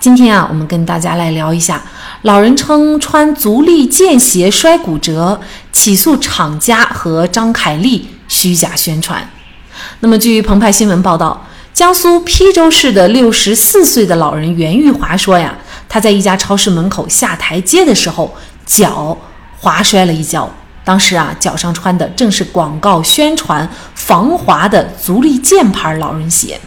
[0.00, 1.82] 今天啊，我们跟大家来聊一下，
[2.22, 5.40] 老人称穿足力健鞋摔骨折，
[5.72, 9.28] 起诉厂家和张凯丽虚假宣传。
[9.98, 15.52] 那么，据澎湃新闻报道，江苏邳州市的六十四岁的老人袁玉华说呀，
[15.88, 18.32] 他在一家超市门口下台阶的时候，
[18.64, 19.18] 脚
[19.58, 20.48] 滑摔了一跤。
[20.84, 26.58] 当时啊，脚上穿的正是广告宣传防滑的足力健牌老人鞋。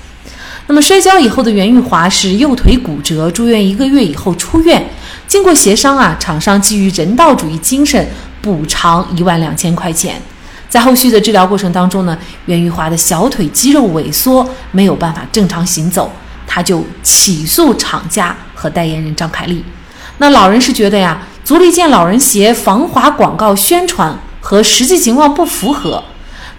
[0.68, 4.90] 那么摔跤以后的袁玉华是右腿骨折，住院一个月以后出院。
[5.28, 8.08] 经过协商啊，厂商基于人道主义精神
[8.42, 10.22] 补偿一万两千块钱。
[10.70, 16.12] 在后续的治疗过程当中呢，袁玉华的小腿肌肉萎缩，没有办法正常行走，
[16.48, 19.64] 他就起诉厂家和代言人张凯丽。
[20.18, 21.22] 那老人是觉得呀。
[21.44, 26.02] 足力健老人鞋防滑广告宣传和实际情况不符合，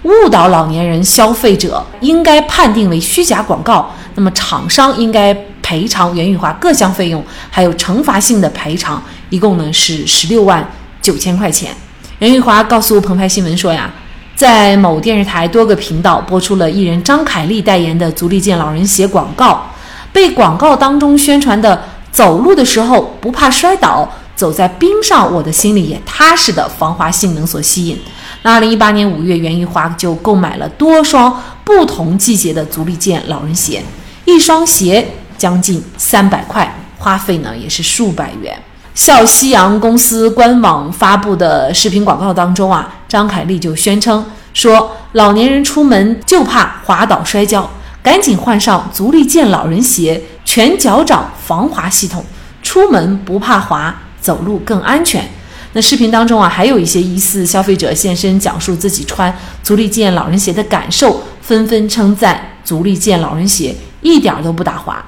[0.02, 3.90] 误导老年人消费者，应该判定为虚假广告。
[4.14, 10.68] 那么厂商应该赔偿袁玉华各项费用，还有惩罚性的赔偿，一共呢是十六万
[11.00, 11.74] 九千块钱。
[12.18, 13.90] 袁玉华告诉澎湃新闻说呀，
[14.36, 19.70] 在某电视台多个频道播出了艺人张凯丽代言的足力健老人鞋广告，
[20.12, 24.08] 被广告当中宣传的走路的时候不怕摔倒。
[24.34, 27.96] 走在冰上，我的心里也踏实的防滑性能所吸引。
[28.42, 33.82] 那二零一八年五月，袁玉华就购买了多双不同季节的足力健老人鞋，
[34.24, 35.06] 一双鞋
[35.38, 38.60] 将近三百块，花费呢也是数百元。
[38.94, 47.70] 笑夕阳公司官网发布的视频广告当中啊，张凯丽就宣称说，老年人出门就怕滑倒摔跤，
[48.02, 52.24] 赶紧换上足力健老人鞋，全脚掌防滑系统，
[52.62, 53.94] 出门不怕滑。
[54.20, 55.28] 走路更安全。
[55.74, 65.02] 那视频当中啊，还有一些疑似消费者现身讲述自己穿足力健老人鞋的感受，纷纷称赞足力健老人鞋一点都不打滑。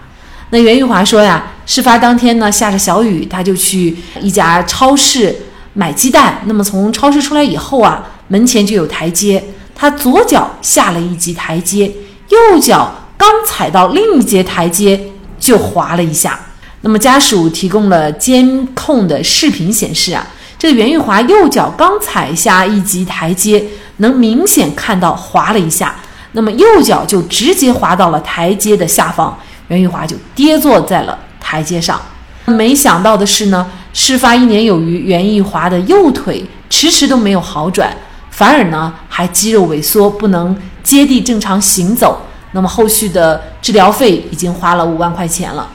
[0.51, 5.35] 那袁玉华说呀，事发当天呢下着小雨，他就去一家超市
[5.75, 6.41] 买鸡蛋。
[6.47, 9.43] 那么从超市出来以后啊，门前就有台阶，
[9.75, 11.93] 他左脚下了一级台阶，
[12.29, 14.99] 右脚刚踩到另一节台阶
[15.39, 16.41] 就滑了一下。
[16.83, 20.27] 那么家属提供了监控的视频显示啊，
[20.65, 23.63] 这袁玉华右脚刚踩下一级台阶，
[23.99, 25.95] 能明显看到滑了一下，
[26.33, 29.39] 那么右脚就直接滑到了台阶的下方，
[29.69, 32.01] 袁玉华就跌坐在了台阶上。
[32.47, 37.95] 没想到的是呢，事发一年有余，袁玉华的右腿迟迟都没有好转，
[38.31, 42.23] 反而呢还肌肉萎缩，不能接地正常行走。
[42.53, 45.69] 那么后续的治疗费已经花了五万块钱了。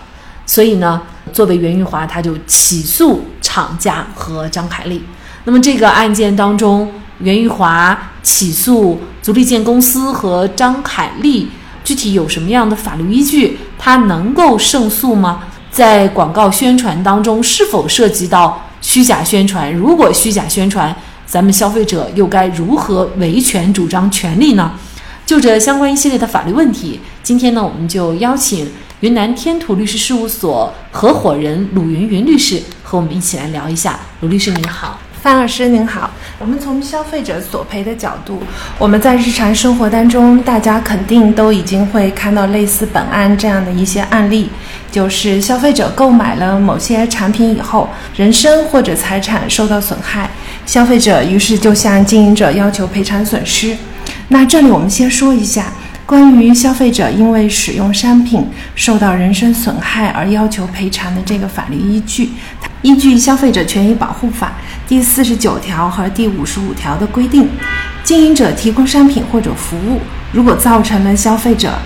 [0.48, 1.00] 所以呢，
[1.32, 5.04] 作为袁玉华，他就起诉厂家和张凯丽。
[5.46, 11.50] 那么这个案件当中，袁玉华起诉足力健公司和张凯丽，
[11.84, 13.58] 具体有什么样的法律依据？
[13.80, 15.46] 他能够胜诉吗？
[15.72, 19.74] 在广告宣传当中是否涉及到虚假宣传？
[19.74, 20.96] 如果虚假宣传，
[21.26, 24.74] 咱们消费者又该如何维权主张权利呢？
[25.26, 28.70] 就这相关一系列的法律问题，今天呢，我们就邀请。
[29.02, 33.98] 云南天图律师事务所合伙人鲁云云律师和我们一起来聊一下。
[34.20, 36.12] 鲁律师您好，范老师您好。
[36.38, 38.44] 我们从消费者索赔的角度，
[38.78, 44.50] 我们在日常生活当中，大家肯定都已经会看到类似本案这样的一些案例，
[44.92, 50.30] 就是消费者购买了某些产品以后，人身或者财产受到损害，
[50.66, 53.78] 消费者于是就向经营者要求赔偿损失。
[54.28, 55.72] 那这里我们先说一下。
[56.10, 58.44] 关于消费者因为使用商品
[58.74, 62.32] 受到人身损害而要求赔偿的这个法律依据，
[62.82, 64.54] 依据《消费者权益保护法》
[64.90, 67.48] 第四十九条和第五十五条的规定，
[68.04, 70.02] 经营者提供商品或者服务，
[70.32, 71.78] 如果造成了消费者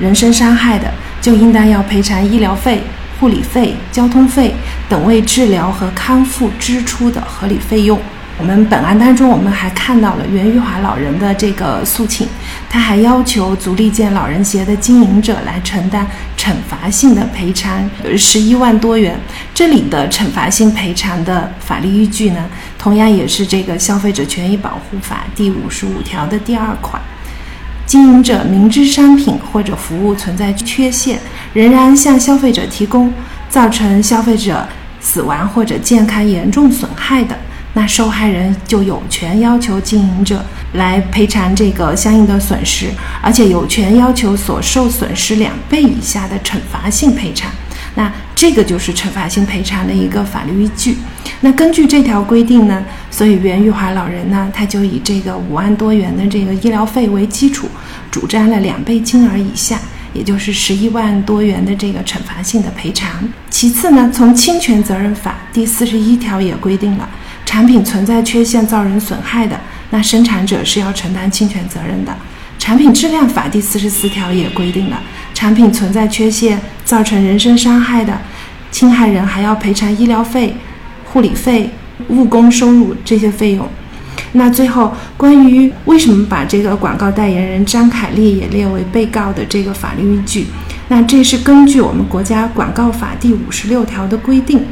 [0.00, 0.90] 人身伤害的，
[1.20, 2.80] 就应当要赔偿医疗费、
[3.20, 4.54] 护理费、交通费
[4.88, 8.00] 等为治疗和康复支出的合理费用。
[8.38, 12.28] 我们本案当中，我们还看到了袁玉华老人的这个诉请，
[12.70, 16.06] 他还要求足力健老人鞋的经营者来承担
[16.36, 19.18] 惩罚性的赔偿十一万多元。
[19.52, 22.46] 这里的惩罚性赔偿的法律依据呢，
[22.78, 27.02] 同样也是这个《消费者权益保护法》第五十五条的第二款，
[27.86, 31.18] 经营者明知商品或者服务存在缺陷，
[31.52, 33.12] 仍然向消费者提供，
[33.50, 34.64] 造成消费者
[35.00, 37.36] 死亡或者健康严重损害的。
[37.78, 42.88] 那受害人就有权要求经营者来赔偿这个相应的损失，
[43.22, 47.48] 而且有权要求所受损失两倍以下的惩罚性赔偿。
[47.94, 50.96] 那这个就是惩罚性赔偿的一个法律依据。
[51.40, 57.68] 那根据这条规定呢，所以袁玉华老人呢，他就以这个五万多元的这个医疗费为基础，
[58.10, 59.78] 主张了两倍金额以下，
[60.12, 63.08] 也就是十一万多元的这个惩罚性的赔偿。
[63.48, 67.08] 其次呢，从侵权责任法第四十一条也规定了，
[67.48, 69.58] 产品存在缺陷造成损害的，
[69.88, 72.14] 那生产者是要承担侵权责任的。
[72.58, 75.00] 产品质量法第四十四条也规定了，
[75.32, 78.20] 产品存在缺陷造成人身伤害的，
[78.70, 80.54] 侵害人还要赔偿医疗费、
[81.06, 81.70] 护理费、
[82.08, 83.66] 误工收入这些费用。
[84.32, 90.46] 那最后，关于为什么把这个广告代言人张凯丽也列为被告的这个法律依据，
[90.88, 94.66] 那这是根据我们国家广告法第五十六条的规定，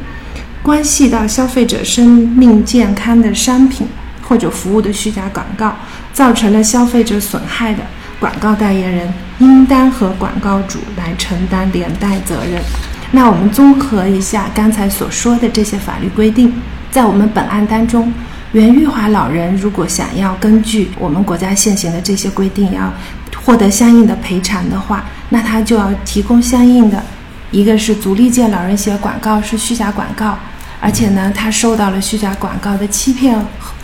[0.67, 3.87] 关系到消费者生命健康的商品。
[4.27, 5.73] 或者服务的虚假广告
[6.11, 7.79] 造成了消费者损害的，
[8.19, 9.07] 广告代言人
[9.39, 12.61] 应当和广告主来承担连带责任。
[13.09, 16.53] 那我们综合一下刚才所说的这些法律规定，
[16.91, 18.11] 在我们本案当中，
[18.51, 22.91] 袁玉华老人如果想要根据我们国家现行的这些规定要
[23.45, 27.01] 获得相应的赔偿的话，那他就要提供相应的，
[27.51, 30.37] 一个是足力健老人鞋广告是虚假广告，
[30.79, 33.37] 而且呢，他受到了虚假广告的欺骗。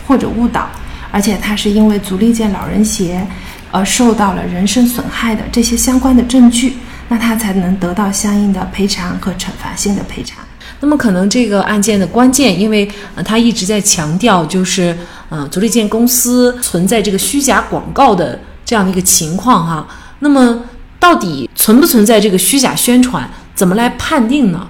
[0.06, 0.68] 或者误导，
[1.10, 3.26] 而且他是因为足力健老人鞋
[3.70, 6.74] 而受到了人身损害的这些相关的证据，
[7.08, 10.44] 那他才能得到相应的赔偿和惩罚性的赔偿。
[10.80, 14.94] 那么可能这个案件的关键，因为呃他一直在强调，就是
[15.30, 19.88] 呃足力健公司存在这个虚假广告的这样的一个情况哈。
[20.18, 20.62] 那么
[21.00, 24.68] 到底存不存在这个虚假宣传，怎么来判定呢？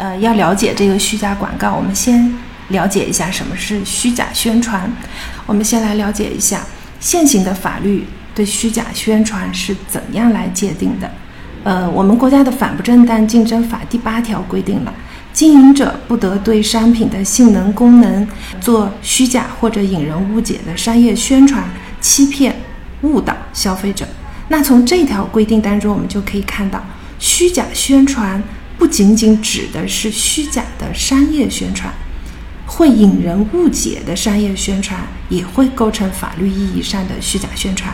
[0.00, 2.32] 呃，要了解这个虚假广告，我们先。
[2.70, 4.88] 了解一下什么是虚假宣传。
[5.44, 6.64] 我们先来了解一下
[7.00, 11.10] 现行的法律对虚假宣传是怎样来界定的。
[11.64, 14.94] 呃，我们国家的反不正当竞争法第八条规定了，
[15.32, 18.24] 经营者不得对商品的性能、功能
[18.60, 21.64] 做虚假或者引人误解的商业宣传，
[22.00, 22.54] 欺骗、
[23.02, 24.06] 误导消费者。
[24.46, 26.80] 那从这条规定当中，我们就可以看到，
[27.18, 28.40] 虚假宣传
[28.80, 31.92] 不仅仅指的是虚假的商业宣传。
[32.66, 34.98] 会引人误解的商业宣传
[35.28, 37.92] 也会构成法律意义上的虚假宣传，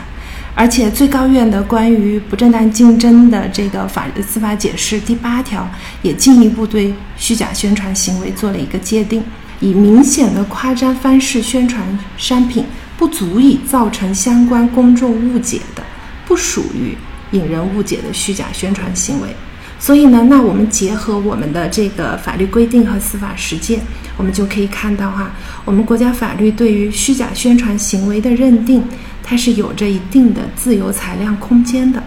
[0.55, 5.69] 而且最高院的关于不正当竞争的这个法司法解释第八条
[6.03, 9.25] 也进一步对虚假宣传行为做了一个界定：
[9.59, 12.65] 以明显的夸张方式宣传商品，
[12.97, 15.83] 不足以造成相关公众误解的，
[16.27, 16.97] 不属于
[17.33, 19.29] 引人误解的虚假宣传行为。
[19.79, 23.81] 所以呢，那我们结合我们的这个法律规定和司法实践，
[24.17, 25.31] 我们就可以看到哈，
[25.65, 28.83] 我们国家法律对于虚假宣传行为的认定，
[29.23, 32.03] 它是有着一定的自由裁量空间的。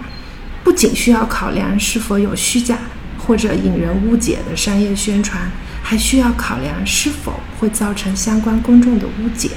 [0.63, 2.77] 不仅需要考量是否有虚假
[3.17, 5.41] 或者引人误解的商业宣传，
[5.83, 9.51] 还需要考量是否会造成相关公众的误解。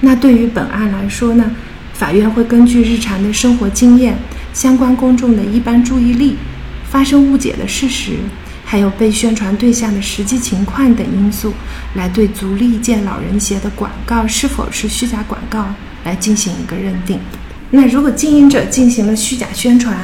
[0.00, 1.50] 那对于本案来说呢，
[1.92, 4.16] 法院会根据日常的生活经验、
[4.52, 6.36] 相关公众的一般注意力。
[6.94, 8.12] 发生误解的事实，
[8.64, 11.52] 还有被宣传对象的实际情况等因素，
[11.94, 15.66] 来对足力健老人鞋的广告是否是虚假广告
[16.04, 17.18] 来进行一个认定。
[17.70, 19.98] 那如果经营者进行了虚假宣传，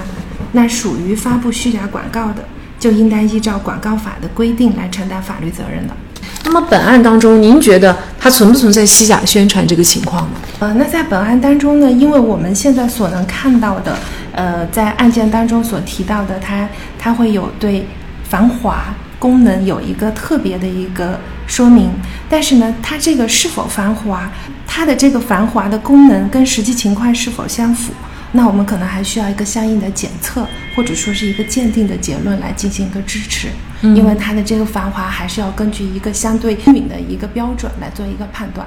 [0.51, 2.45] 那属于发布虚假广告的，
[2.81, 5.97] 就应当依照广告法的规定来承担法律责任了。
[6.43, 10.41] 那么本案当中，您觉得它存不存在虚假宣传这个情况呢？
[10.59, 13.97] 呃，那在本案当中呢，因为我们现在所能看到的。
[14.33, 16.69] 呃，在案件当中所提到的，它
[16.99, 17.87] 它会有对
[18.23, 21.91] 防滑功能有一个特别的一个说明，
[22.29, 24.31] 但是呢，它这个是否防滑，
[24.67, 27.93] 它的这个防滑的功能跟实际情况是否相符，
[28.33, 30.47] 那我们可能还需要一个相应的检测
[30.77, 33.49] 或者说是一个鉴定的结论来进行一个支持，
[33.83, 38.67] 因为它的这个防滑还是要根据一个相对公允的一个标准来做一个判断。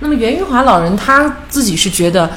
[0.00, 2.30] 那么袁玉华老人他自己是觉得。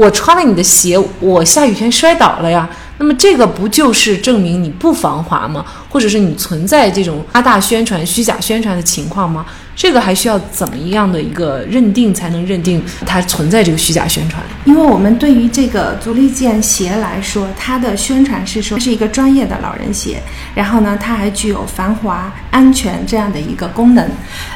[0.00, 2.66] 我穿了你的鞋，我下雨天摔倒了呀。
[2.96, 5.62] 那么这个不就是证明你不防滑吗？
[5.90, 9.44] 或者是你存在这种夸大宣传、虚假宣传的情况吗？
[9.74, 14.42] 这个还需要怎么样的一个认定才能认定它存在这个虚假宣传？
[14.66, 20.20] 因为我们对于这个足力健鞋来说，它的宣传是说是一个专业的老人鞋，
[20.54, 24.06] 然后呢，它还具有防滑、安全这样的一个功能。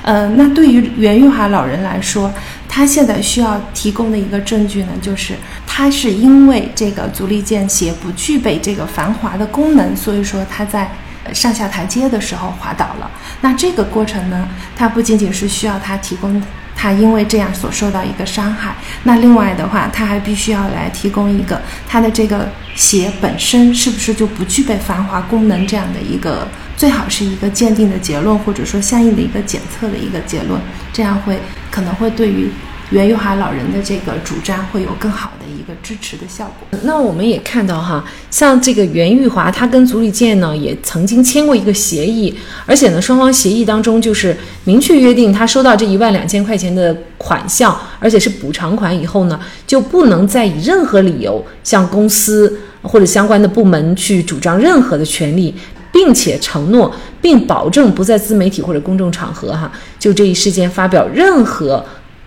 [0.03, 2.31] 呃，那对于袁玉华老人来说，
[2.69, 5.33] 他现在需要提供的一个证据呢，就是
[5.67, 10.91] 他是因为这个足力健鞋不具备这个防滑的功能，所以说他在。
[11.33, 16.43] 上下台阶的时候滑倒了，那这个过程呢，它不仅仅是需要他提供
[16.77, 18.75] 他因为这样所受到一个伤害。
[19.05, 30.61] 那另外的话，他还必须要来提供一个他的这个鞋本身是不是就不具备防滑功能这样的一个，最好是一个鉴定的结论，或者说相应的一个检测的一个结论，
[30.93, 31.39] 这样会
[31.71, 32.51] 可能会对于。
[32.95, 36.79] 袁玉华老人的这个主张会有更好的一个支持的效果。
[36.85, 42.33] 那我们也看到哈，像这个袁玉华，他跟足力健呢也曾经签过一个协议，
[42.65, 55.53] 而且呢，双方协议当中就是明确约定，他收到这一万两千块钱的款项，而且是补偿款以后呢，就不能再以任何理由向公司或者相关的部门去主张任何的权利，
[55.91, 61.85] 并且承诺并保证不在自媒体或者公众场合哈就这一事件发表任何。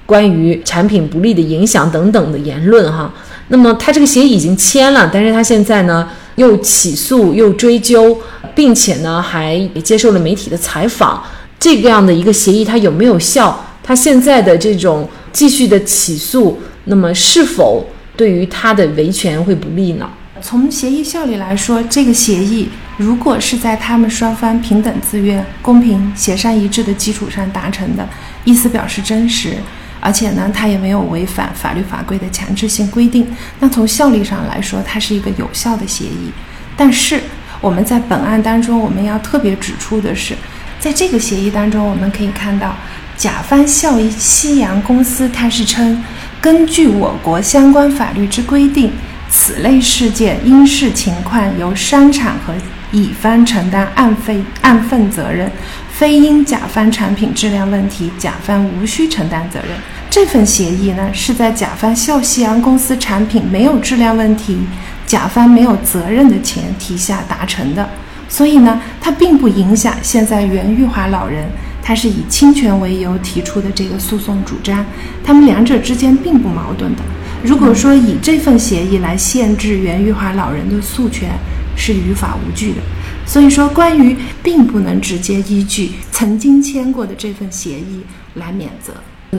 [0.07, 3.13] 关于产品不利的影响等等的言论哈，
[3.49, 8.17] 那么他这个协议已经签了，但是他现在呢又起诉又追究，
[8.55, 11.21] 并且呢还接受了媒体的采访，
[11.59, 13.63] 这个样的一个协议它有没有效？
[13.83, 17.85] 他现在的这种继续的起诉，那么是否
[18.15, 20.09] 对于他的维权会不利呢？
[20.41, 28.07] 从协议效力来说，这个协议如果是在他们双方平等自愿、公平协商一致的基础上达成的，
[28.45, 29.55] 意思表示真实。
[29.99, 33.27] 而且呢，它也没有违反法律法规的强制性规定。
[33.59, 36.31] 那从效力上来说，它是一个有效的协议。
[36.75, 37.21] 但是
[37.59, 40.35] 我们在本案当中，我们要特别指出的是，
[40.79, 42.75] 在这个协议当中，我们可以看到，
[43.17, 46.03] 甲方效益西洋公司它是称，
[46.39, 48.91] 根据我国相关法律之规定，
[49.29, 52.53] 此类事件应视情况由商场和
[52.91, 55.51] 乙方承担按费按份责任。
[55.97, 59.71] 非因甲方产品质量问题，甲方无需承担责任。
[60.11, 64.59] 这份协议呢，是在甲方笑夕阳公司产品没有质量问题，
[65.07, 67.89] 甲方没有责任的前提下达成的。
[68.29, 71.43] 所以呢，它并不影响现在袁玉华老人
[71.81, 74.85] 他是以侵权为由提出的这个诉讼主张，
[75.23, 77.01] 他们两者之间并不矛盾的。
[77.43, 81.31] 如果说以这份协议来限制袁玉华老人的诉权，
[81.75, 82.81] 是于法无据的。
[83.27, 88.01] 所以说，关于并不能直接依据曾经签过的这份协议
[88.35, 88.93] 来免责。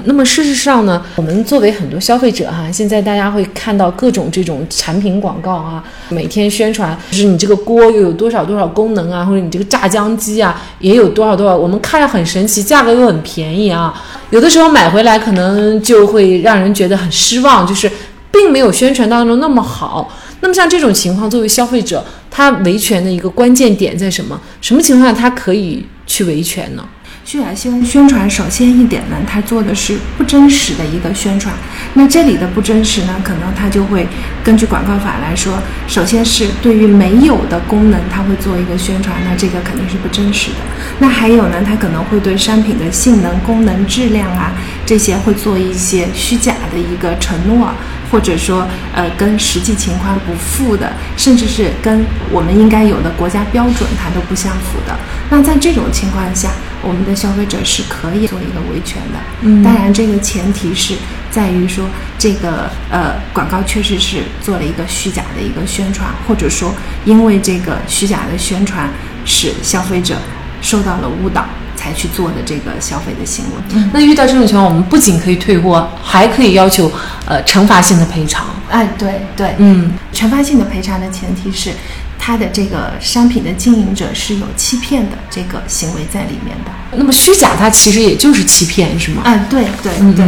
[0.05, 13.95] 那么事实上呢，我们作为很多消费者哈，现在大家会看到各种这种产品广告啊，每天宣传就是你这个锅又有多少多少功能啊，或者你这个榨浆机啊也有多少多少，我们看着很神奇，价格又很便宜啊，
[14.29, 17.91] 有的时候买回来可能就会让人觉得很失望，就是
[18.31, 20.13] 并没有宣传当中那么好。
[20.41, 24.41] 那么像这种情况，作为消费者，他维权的一个关键点在什么？
[24.61, 26.87] 什么情况下他可以去维权呢？
[27.25, 31.55] 虚假新闻宣传，首先一点呢，它做的是不真实的一个宣传。
[31.93, 34.07] 那这里的不真实呢，可能它就会
[34.43, 40.57] 根据广告法来说，首先是对于没有的功能，它会做一个宣传，那这个肯定是不真实的。
[41.01, 44.55] 那还有呢，它可能会对商品的性能、功能、质量啊
[44.87, 47.71] 这些会做一些虚假的一个承诺。
[48.11, 54.97] 或者说，呃，跟实际情况不符的，甚至是跟我们应该有的国家标准它都不相符的，
[55.31, 56.51] 那在这种情况下，
[56.83, 59.19] 我们的消费者是可以做一个维权的。
[59.43, 60.95] 嗯，当然，这个前提是
[61.31, 61.85] 在于说，
[62.19, 66.73] 这个呃广告确实是做了一个虚假的一个宣传，或者说
[67.05, 68.89] 因为这个虚假的宣传
[69.25, 70.17] 使消费者
[70.63, 71.47] 受到了误导。
[71.79, 76.91] 才去做的这个消费的行为，那遇到这种情况，我们不仅可以退货，还可以要求
[77.25, 78.47] 呃惩罚性的赔偿。
[78.69, 81.71] 哎，对对，嗯，惩罚性的赔偿的前提是，
[82.19, 86.73] 它的这个商品的经营者是有欺骗的这个行为在里面的。
[86.97, 89.23] 那么虚假，它其实也就是欺骗，是吗？
[89.25, 90.27] 嗯，对对对，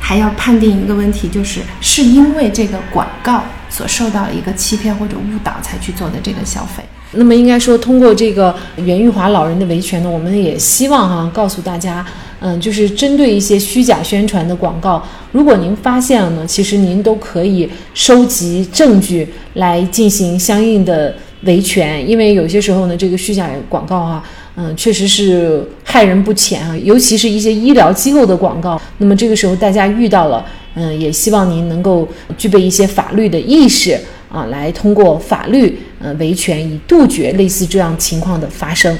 [0.00, 6.82] 还要判定一个问题，就是是因为这个广告所受到一个欺骗或者误导才去做的这个消费。
[7.12, 12.04] 那么应该说，通过这个袁玉华老人的维权呢，我们也希望哈告诉大家，
[12.40, 24.22] 嗯，就是针对一些虚假宣传的广告，如果您发现了呢，其实您都可以收集证据来进行相应的维权，因为有些时候呢，这个虚假广告哈，
[24.56, 28.78] 嗯，确实是害人不浅啊，尤其是一些医疗机构的广告。
[28.98, 30.44] 那么这个时候大家遇到了，
[30.74, 33.98] 嗯，也希望您能够具备一些法律的意识。
[34.36, 38.96] 啊，来通过法律呃维权，以杜绝类似这样情况的发生。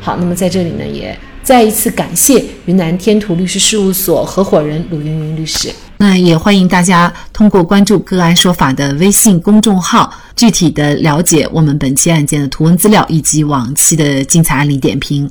[0.00, 5.70] 好，那么在这里呢，也再一次感谢云南天图律师事务所合伙人鲁云云律师。
[5.98, 15.30] 那也欢迎大家通过关注“个案说法”的微信公众号，具体的了解我们本期案件的图文资料以及往期的精彩案例点评。